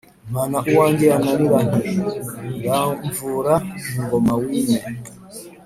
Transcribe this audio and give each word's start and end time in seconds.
mpana 0.31 0.57
uwange 0.71 1.03
yananira 1.11 1.57
nti: 1.67 1.81
“ramvura 2.65 3.53
ingoma 3.99 4.33
wime!” 4.43 4.79